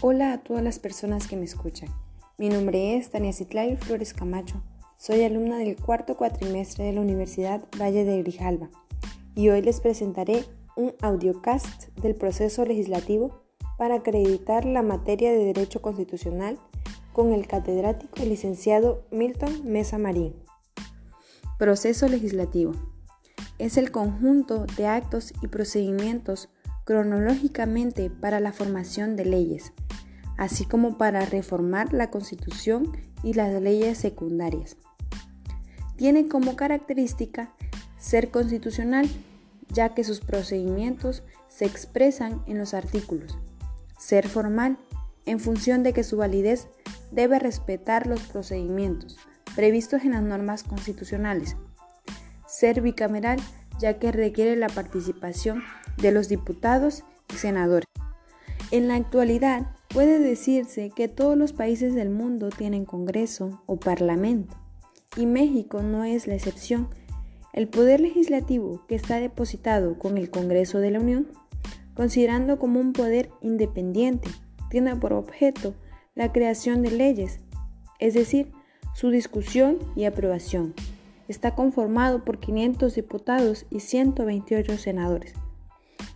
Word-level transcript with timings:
Hola 0.00 0.32
a 0.32 0.38
todas 0.38 0.62
las 0.62 0.78
personas 0.78 1.26
que 1.26 1.36
me 1.36 1.44
escuchan. 1.44 1.88
Mi 2.38 2.48
nombre 2.48 2.96
es 2.96 3.10
Tania 3.10 3.32
Citlay 3.32 3.76
Flores 3.76 4.14
Camacho. 4.14 4.62
Soy 4.96 5.24
alumna 5.24 5.58
del 5.58 5.74
cuarto 5.74 6.16
cuatrimestre 6.16 6.84
de 6.84 6.92
la 6.92 7.00
Universidad 7.00 7.64
Valle 7.80 8.04
de 8.04 8.22
Grijalva 8.22 8.70
y 9.34 9.48
hoy 9.48 9.60
les 9.60 9.80
presentaré 9.80 10.44
un 10.76 10.94
audiocast 11.02 11.88
del 11.96 12.14
proceso 12.14 12.64
legislativo 12.64 13.42
para 13.76 13.96
acreditar 13.96 14.66
la 14.66 14.82
materia 14.82 15.32
de 15.32 15.44
Derecho 15.46 15.82
Constitucional 15.82 16.60
con 17.12 17.32
el 17.32 17.48
catedrático 17.48 18.22
licenciado 18.22 19.04
Milton 19.10 19.64
Mesa 19.64 19.98
Marín. 19.98 20.32
Proceso 21.58 22.06
legislativo. 22.06 22.70
Es 23.58 23.76
el 23.76 23.90
conjunto 23.90 24.64
de 24.76 24.86
actos 24.86 25.32
y 25.42 25.48
procedimientos 25.48 26.50
cronológicamente 26.84 28.08
para 28.08 28.38
la 28.40 28.52
formación 28.52 29.16
de 29.16 29.26
leyes, 29.26 29.74
así 30.38 30.64
como 30.64 30.96
para 30.96 31.26
reformar 31.26 31.92
la 31.92 32.10
Constitución 32.10 32.96
y 33.22 33.34
las 33.34 33.60
leyes 33.60 33.98
secundarias. 33.98 34.78
Tiene 35.96 36.28
como 36.28 36.56
característica 36.56 37.52
ser 37.98 38.30
constitucional, 38.30 39.06
ya 39.68 39.94
que 39.94 40.04
sus 40.04 40.20
procedimientos 40.20 41.24
se 41.48 41.66
expresan 41.66 42.42
en 42.46 42.56
los 42.56 42.72
artículos. 42.72 43.36
Ser 43.98 44.28
formal, 44.28 44.78
en 45.26 45.40
función 45.40 45.82
de 45.82 45.92
que 45.92 46.04
su 46.04 46.16
validez 46.16 46.68
debe 47.10 47.38
respetar 47.38 48.06
los 48.06 48.22
procedimientos 48.22 49.18
previstos 49.58 50.04
en 50.04 50.12
las 50.12 50.22
normas 50.22 50.62
constitucionales. 50.62 51.56
Ser 52.46 52.80
bicameral, 52.80 53.40
ya 53.80 53.98
que 53.98 54.12
requiere 54.12 54.54
la 54.54 54.68
participación 54.68 55.64
de 55.96 56.12
los 56.12 56.28
diputados 56.28 57.02
y 57.34 57.38
senadores. 57.38 57.88
En 58.70 58.86
la 58.86 58.94
actualidad, 58.94 59.66
puede 59.88 60.18
decirse 60.18 60.90
que 60.94 61.08
todos 61.08 61.36
los 61.36 61.52
países 61.52 61.94
del 61.94 62.10
mundo 62.10 62.50
tienen 62.50 62.84
Congreso 62.84 63.62
o 63.66 63.76
Parlamento, 63.76 64.56
y 65.16 65.26
México 65.26 65.82
no 65.82 66.04
es 66.04 66.26
la 66.26 66.34
excepción. 66.34 66.88
El 67.52 67.68
poder 67.68 68.00
legislativo 68.00 68.84
que 68.86 68.94
está 68.94 69.18
depositado 69.18 69.98
con 69.98 70.18
el 70.18 70.30
Congreso 70.30 70.78
de 70.78 70.90
la 70.90 71.00
Unión, 71.00 71.28
considerando 71.94 72.58
como 72.58 72.78
un 72.80 72.92
poder 72.92 73.30
independiente, 73.40 74.28
tiene 74.70 74.94
por 74.96 75.12
objeto 75.12 75.74
la 76.14 76.32
creación 76.32 76.82
de 76.82 76.90
leyes, 76.90 77.40
es 77.98 78.14
decir, 78.14 78.52
su 78.94 79.10
discusión 79.10 79.78
y 79.96 80.04
aprobación. 80.04 80.74
Está 81.28 81.54
conformado 81.54 82.24
por 82.24 82.38
500 82.38 82.94
diputados 82.94 83.66
y 83.70 83.80
128 83.80 84.78
senadores. 84.78 85.34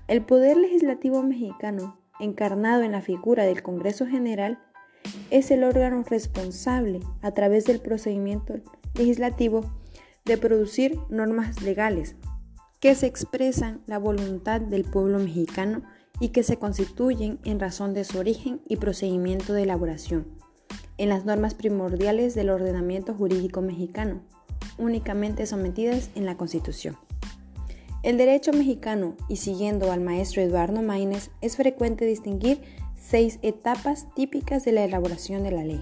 El 0.09 0.23
Poder 0.23 0.57
Legislativo 0.57 1.23
mexicano, 1.23 2.02
encarnado 2.23 2.83
en 2.83 2.92
la 2.92 3.03
figura 3.03 3.45
del 3.45 3.62
Congreso 3.62 4.06
General, 4.06 4.59
es 5.31 5.51
el 5.51 5.65
órgano 5.65 6.03
responsable, 6.09 7.01
a 7.20 7.33
través 7.33 7.64
del 7.64 7.81
procedimiento 7.81 8.55
legislativo, 8.95 9.64
de 10.25 10.39
producir 10.39 10.98
normas 11.09 11.62
legales 11.62 12.17
que 12.83 12.95
se 12.97 13.06
expresan 13.06 13.81
la 13.87 13.98
voluntad 13.98 14.61
del 14.61 14.84
pueblo 14.84 15.19
mexicano 15.19 15.83
y 16.19 16.31
que 16.31 16.42
se 16.42 16.56
constituyen 16.56 17.39
en 17.45 17.61
razón 17.61 17.95
de 17.95 18.05
su 18.05 18.19
origen 18.19 18.61
y 18.69 18.77
procedimiento 18.77 19.53
de 19.53 19.62
elaboración, 19.62 20.27
en 20.98 21.09
las 21.09 21.25
normas 21.25 21.55
primordiales 21.55 22.34
del 22.34 22.51
ordenamiento 22.51 23.14
jurídico 23.14 23.62
mexicano, 23.62 24.23
únicamente 24.79 25.47
sometidas 25.47 26.11
en 26.17 26.27
la 26.27 26.36
Constitución. 26.36 26.97
El 28.03 28.19
derecho 28.19 28.53
mexicano, 28.53 29.17
y 29.28 29.36
siguiendo 29.36 29.92
al 29.92 30.00
maestro 30.00 30.42
Eduardo 30.42 30.83
Maínez, 30.83 31.31
es 31.41 31.56
frecuente 31.56 32.05
distinguir 32.05 32.61
seis 33.00 33.39
etapas 33.42 34.12
típicas 34.17 34.64
de 34.64 34.73
la 34.73 34.83
elaboración 34.83 35.45
de 35.45 35.52
la 35.52 35.63
ley. 35.63 35.80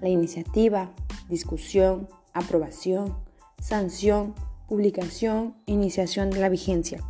La 0.00 0.08
iniciativa, 0.08 0.92
discusión, 1.28 2.08
aprobación, 2.32 3.16
sanción, 3.60 4.34
publicación, 4.66 5.54
iniciación 5.66 6.30
de 6.30 6.40
la 6.40 6.48
vigencia. 6.48 7.04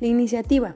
La 0.00 0.08
iniciativa. 0.08 0.74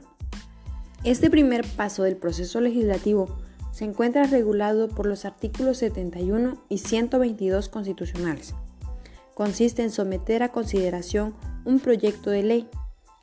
Este 1.03 1.29
primer 1.29 1.67
paso 1.67 2.05
del 2.05 2.17
proceso 2.17 2.61
legislativo 2.61 3.37
se 3.73 3.85
encuentra 3.85 4.25
regulado 4.25 4.89
por 4.89 5.07
los 5.07 5.25
artículos 5.25 5.79
71 5.79 6.63
y 6.69 6.79
122 6.79 7.69
constitucionales. 7.69 8.55
Consiste 9.35 9.83
en 9.83 9.91
someter 9.91 10.45
a 10.45 10.53
consideración 10.53 11.35
un 11.67 11.81
proyecto 11.81 12.31
de 12.31 12.43
ley. 12.43 12.69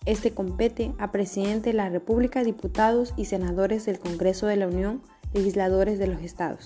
Este 0.05 0.33
compete 0.33 0.93
a 0.99 1.11
presidente 1.11 1.71
de 1.71 1.77
la 1.77 1.89
República, 1.89 2.43
diputados 2.43 3.13
y 3.17 3.25
senadores 3.25 3.85
del 3.85 3.99
Congreso 3.99 4.47
de 4.47 4.57
la 4.57 4.67
Unión, 4.67 5.01
legisladores 5.33 5.97
de 5.97 6.07
los 6.07 6.21
estados. 6.21 6.65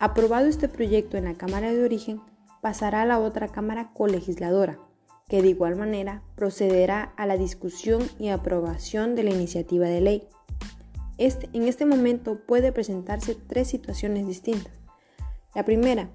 Aprobado 0.00 0.46
este 0.46 0.68
proyecto 0.68 1.16
en 1.16 1.24
la 1.24 1.34
Cámara 1.34 1.72
de 1.72 1.84
Origen, 1.84 2.20
pasará 2.62 3.02
a 3.02 3.06
la 3.06 3.18
otra 3.18 3.48
Cámara 3.48 3.92
colegisladora, 3.92 4.78
que 5.28 5.42
de 5.42 5.48
igual 5.48 5.76
manera 5.76 6.22
procederá 6.34 7.12
a 7.16 7.26
la 7.26 7.36
discusión 7.36 8.02
y 8.18 8.28
aprobación 8.28 9.14
de 9.14 9.22
la 9.22 9.30
iniciativa 9.30 9.86
de 9.86 10.00
ley. 10.00 10.28
Este, 11.18 11.48
en 11.52 11.68
este 11.68 11.86
momento 11.86 12.40
puede 12.46 12.72
presentarse 12.72 13.34
tres 13.34 13.68
situaciones 13.68 14.26
distintas. 14.26 14.72
La 15.54 15.64
primera, 15.64 16.08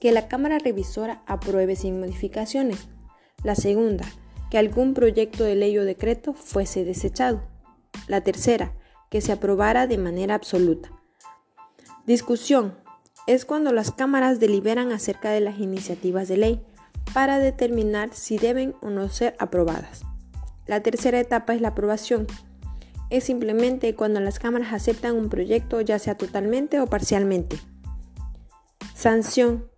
que 0.00 0.10
la 0.10 0.26
Cámara 0.26 0.58
Revisora 0.58 1.22
apruebe 1.26 1.76
sin 1.76 2.00
modificaciones. 2.00 2.88
La 3.42 3.54
segunda, 3.54 4.04
que 4.50 4.58
algún 4.58 4.94
proyecto 4.94 5.44
de 5.44 5.56
ley 5.56 5.76
o 5.78 5.84
decreto 5.84 6.32
fuese 6.32 6.84
desechado. 6.84 7.42
La 8.06 8.20
tercera, 8.20 8.74
que 9.10 9.20
se 9.20 9.32
aprobara 9.32 9.86
de 9.86 9.98
manera 9.98 10.34
absoluta. 10.34 10.90
Discusión. 12.06 12.78
Es 13.26 13.44
cuando 13.44 13.72
las 13.72 13.92
cámaras 13.92 14.40
deliberan 14.40 14.90
acerca 14.90 15.30
de 15.30 15.40
las 15.40 15.60
iniciativas 15.60 16.28
de 16.28 16.36
ley 16.36 16.62
para 17.14 17.38
determinar 17.38 18.10
si 18.14 18.38
deben 18.38 18.74
o 18.80 18.90
no 18.90 19.08
ser 19.08 19.36
aprobadas. 19.38 20.02
La 20.66 20.80
tercera 20.80 21.20
etapa 21.20 21.54
es 21.54 21.60
la 21.60 21.68
aprobación. 21.68 22.26
Es 23.10 23.24
simplemente 23.24 23.94
cuando 23.94 24.20
las 24.20 24.38
cámaras 24.38 24.72
aceptan 24.72 25.16
un 25.16 25.28
proyecto 25.28 25.80
ya 25.80 25.98
sea 25.98 26.16
totalmente 26.16 26.80
o 26.80 26.86
parcialmente. 26.86 27.58
Sanción. 28.94 29.68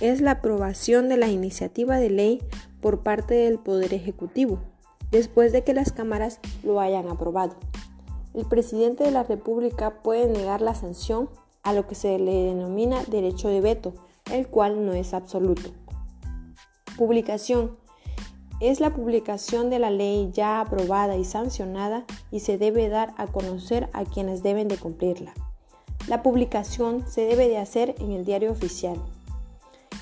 Es 0.00 0.20
la 0.20 0.32
aprobación 0.32 1.08
de 1.08 1.16
la 1.16 1.28
iniciativa 1.28 1.96
de 1.96 2.10
ley 2.10 2.40
por 2.82 3.02
parte 3.02 3.34
del 3.34 3.58
Poder 3.58 3.94
Ejecutivo, 3.94 4.58
después 5.10 5.52
de 5.52 5.62
que 5.62 5.72
las 5.72 5.92
cámaras 5.92 6.40
lo 6.64 6.80
hayan 6.80 7.08
aprobado. 7.08 7.54
El 8.34 8.44
presidente 8.44 9.04
de 9.04 9.12
la 9.12 9.22
República 9.22 10.02
puede 10.02 10.26
negar 10.26 10.60
la 10.60 10.74
sanción 10.74 11.30
a 11.62 11.72
lo 11.72 11.86
que 11.86 11.94
se 11.94 12.18
le 12.18 12.32
denomina 12.32 13.04
derecho 13.04 13.48
de 13.48 13.60
veto, 13.60 13.94
el 14.32 14.48
cual 14.48 14.84
no 14.84 14.92
es 14.92 15.14
absoluto. 15.14 15.70
Publicación. 16.98 17.78
Es 18.60 18.80
la 18.80 18.94
publicación 18.94 19.70
de 19.70 19.78
la 19.78 19.90
ley 19.90 20.30
ya 20.32 20.60
aprobada 20.60 21.16
y 21.16 21.24
sancionada 21.24 22.04
y 22.30 22.40
se 22.40 22.58
debe 22.58 22.88
dar 22.88 23.12
a 23.16 23.26
conocer 23.26 23.88
a 23.92 24.04
quienes 24.04 24.42
deben 24.42 24.68
de 24.68 24.76
cumplirla. 24.76 25.34
La 26.08 26.22
publicación 26.22 27.06
se 27.06 27.22
debe 27.22 27.48
de 27.48 27.58
hacer 27.58 27.94
en 27.98 28.12
el 28.12 28.24
diario 28.24 28.50
oficial. 28.50 28.96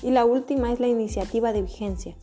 Y 0.01 0.11
la 0.11 0.25
última 0.25 0.71
es 0.71 0.79
la 0.79 0.87
iniciativa 0.87 1.53
de 1.53 1.61
vigencia 1.61 2.15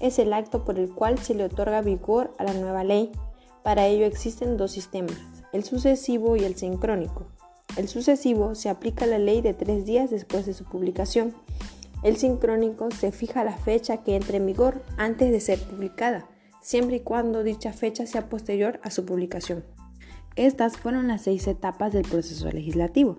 es 0.00 0.18
el 0.18 0.32
acto 0.32 0.64
por 0.64 0.78
el 0.78 0.92
cual 0.92 1.18
se 1.18 1.34
le 1.34 1.44
otorga 1.44 1.80
vigor 1.80 2.32
a 2.38 2.44
la 2.44 2.54
nueva 2.54 2.84
ley. 2.84 3.12
Para 3.62 3.86
ello 3.86 4.06
existen 4.06 4.56
dos 4.56 4.72
sistemas, 4.72 5.16
el 5.52 5.64
sucesivo 5.64 6.36
y 6.36 6.44
el 6.44 6.56
sincrónico. 6.56 7.26
El 7.76 7.88
sucesivo 7.88 8.54
se 8.54 8.68
aplica 8.68 9.04
a 9.04 9.08
la 9.08 9.18
ley 9.18 9.42
de 9.42 9.52
tres 9.52 9.84
días 9.84 10.10
después 10.10 10.46
de 10.46 10.54
su 10.54 10.64
publicación. 10.64 11.34
El 12.02 12.16
sincrónico 12.16 12.90
se 12.90 13.12
fija 13.12 13.44
la 13.44 13.56
fecha 13.56 13.98
que 13.98 14.16
entre 14.16 14.38
en 14.38 14.46
vigor 14.46 14.82
antes 14.96 15.30
de 15.30 15.40
ser 15.40 15.58
publicada, 15.58 16.26
siempre 16.62 16.96
y 16.96 17.00
cuando 17.00 17.42
dicha 17.42 17.72
fecha 17.72 18.06
sea 18.06 18.28
posterior 18.28 18.80
a 18.82 18.90
su 18.90 19.04
publicación. 19.04 19.64
Estas 20.36 20.76
fueron 20.76 21.08
las 21.08 21.22
seis 21.22 21.46
etapas 21.46 21.92
del 21.92 22.02
proceso 22.02 22.50
legislativo. 22.50 23.16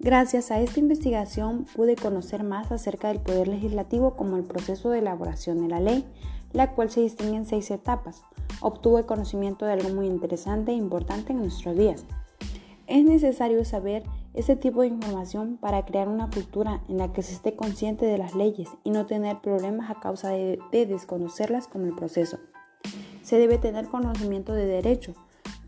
Gracias 0.00 0.52
a 0.52 0.60
esta 0.60 0.78
investigación 0.78 1.66
pude 1.74 1.96
conocer 1.96 2.44
más 2.44 2.70
acerca 2.70 3.08
del 3.08 3.18
Poder 3.18 3.48
Legislativo 3.48 4.14
como 4.14 4.36
el 4.36 4.44
proceso 4.44 4.90
de 4.90 5.00
elaboración 5.00 5.60
de 5.60 5.66
la 5.66 5.80
ley, 5.80 6.04
la 6.52 6.70
cual 6.70 6.88
se 6.88 7.00
distingue 7.00 7.36
en 7.36 7.46
seis 7.46 7.68
etapas. 7.72 8.22
Obtuve 8.60 9.06
conocimiento 9.06 9.66
de 9.66 9.72
algo 9.72 9.88
muy 9.88 10.06
interesante 10.06 10.70
e 10.70 10.76
importante 10.76 11.32
en 11.32 11.40
nuestros 11.40 11.76
días. 11.76 12.04
Es 12.86 13.04
necesario 13.04 13.64
saber 13.64 14.04
ese 14.34 14.54
tipo 14.54 14.82
de 14.82 14.86
información 14.86 15.56
para 15.56 15.84
crear 15.84 16.06
una 16.06 16.30
cultura 16.30 16.80
en 16.88 16.98
la 16.98 17.12
que 17.12 17.24
se 17.24 17.32
esté 17.32 17.56
consciente 17.56 18.06
de 18.06 18.18
las 18.18 18.36
leyes 18.36 18.68
y 18.84 18.90
no 18.90 19.04
tener 19.04 19.38
problemas 19.38 19.90
a 19.90 19.98
causa 19.98 20.28
de, 20.28 20.60
de 20.70 20.86
desconocerlas 20.86 21.66
como 21.66 21.86
el 21.86 21.96
proceso. 21.96 22.38
Se 23.22 23.36
debe 23.36 23.58
tener 23.58 23.88
conocimiento 23.88 24.52
de 24.52 24.64
derecho, 24.64 25.14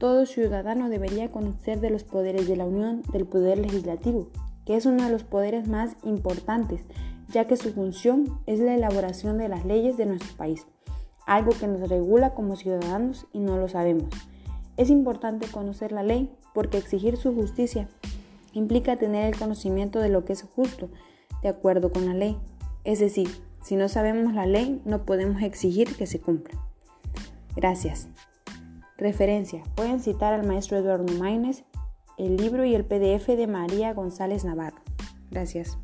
todo 0.00 0.24
ciudadano 0.24 0.88
debería 0.88 1.30
conocer 1.30 1.78
de 1.78 1.90
los 1.90 2.04
poderes 2.04 2.48
de 2.48 2.56
la 2.56 2.64
Unión 2.64 3.02
del 3.12 3.26
Poder 3.26 3.58
Legislativo, 3.58 4.30
que 4.64 4.76
es 4.76 4.86
uno 4.86 5.04
de 5.04 5.10
los 5.10 5.24
poderes 5.24 5.68
más 5.68 5.94
importantes, 6.04 6.86
ya 7.28 7.46
que 7.46 7.58
su 7.58 7.74
función 7.74 8.40
es 8.46 8.60
la 8.60 8.74
elaboración 8.74 9.36
de 9.36 9.48
las 9.48 9.66
leyes 9.66 9.98
de 9.98 10.06
nuestro 10.06 10.34
país, 10.38 10.66
algo 11.26 11.52
que 11.52 11.68
nos 11.68 11.86
regula 11.90 12.32
como 12.32 12.56
ciudadanos 12.56 13.26
y 13.34 13.40
no 13.40 13.58
lo 13.58 13.68
sabemos. 13.68 14.08
Es 14.78 14.88
importante 14.88 15.46
conocer 15.46 15.92
la 15.92 16.02
ley 16.02 16.34
porque 16.54 16.78
exigir 16.78 17.18
su 17.18 17.34
justicia 17.34 17.86
implica 18.54 18.96
tener 18.96 19.26
el 19.26 19.38
conocimiento 19.38 19.98
de 19.98 20.08
lo 20.08 20.24
que 20.24 20.32
es 20.32 20.44
justo, 20.44 20.88
de 21.42 21.50
acuerdo 21.50 21.92
con 21.92 22.06
la 22.06 22.14
ley. 22.14 22.38
Es 22.84 23.00
decir, 23.00 23.28
si 23.62 23.76
no 23.76 23.90
sabemos 23.90 24.32
la 24.32 24.46
ley, 24.46 24.80
no 24.86 25.04
podemos 25.04 25.42
exigir 25.42 25.94
que 25.94 26.06
se 26.06 26.20
cumpla. 26.20 26.58
Gracias. 27.54 28.08
Referencia. 29.00 29.62
Pueden 29.76 30.00
citar 30.00 30.34
al 30.34 30.46
maestro 30.46 30.76
Eduardo 30.76 31.10
Maínez, 31.14 31.64
el 32.18 32.36
libro 32.36 32.66
y 32.66 32.74
el 32.74 32.84
PDF 32.84 33.28
de 33.28 33.46
María 33.46 33.94
González 33.94 34.44
Navarro. 34.44 34.82
Gracias. 35.30 35.78